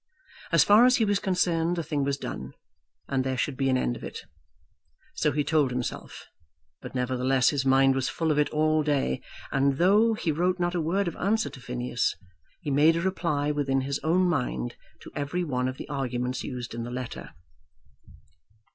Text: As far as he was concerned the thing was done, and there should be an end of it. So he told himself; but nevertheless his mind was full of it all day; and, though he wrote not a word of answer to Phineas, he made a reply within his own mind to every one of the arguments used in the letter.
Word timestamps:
As 0.51 0.63
far 0.63 0.87
as 0.87 0.95
he 0.95 1.05
was 1.05 1.19
concerned 1.19 1.75
the 1.75 1.83
thing 1.83 2.03
was 2.03 2.17
done, 2.17 2.53
and 3.07 3.23
there 3.23 3.37
should 3.37 3.55
be 3.55 3.69
an 3.69 3.77
end 3.77 3.95
of 3.95 4.03
it. 4.03 4.23
So 5.13 5.31
he 5.31 5.43
told 5.43 5.69
himself; 5.69 6.25
but 6.81 6.95
nevertheless 6.95 7.49
his 7.51 7.67
mind 7.67 7.93
was 7.93 8.09
full 8.09 8.31
of 8.31 8.39
it 8.39 8.49
all 8.49 8.81
day; 8.81 9.21
and, 9.51 9.77
though 9.77 10.15
he 10.15 10.31
wrote 10.31 10.59
not 10.59 10.73
a 10.73 10.81
word 10.81 11.07
of 11.07 11.15
answer 11.17 11.51
to 11.51 11.61
Phineas, 11.61 12.15
he 12.61 12.71
made 12.71 12.95
a 12.95 13.01
reply 13.01 13.51
within 13.51 13.81
his 13.81 13.99
own 13.99 14.23
mind 14.23 14.75
to 15.01 15.11
every 15.15 15.43
one 15.43 15.67
of 15.67 15.77
the 15.77 15.87
arguments 15.87 16.43
used 16.43 16.73
in 16.73 16.81
the 16.81 16.89
letter. 16.89 17.35